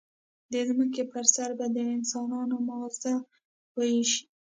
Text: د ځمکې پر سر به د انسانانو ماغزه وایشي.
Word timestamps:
د 0.51 0.53
ځمکې 0.69 1.03
پر 1.11 1.25
سر 1.35 1.49
به 1.59 1.65
د 1.75 1.77
انسانانو 1.95 2.55
ماغزه 2.67 3.13
وایشي. 3.77 4.23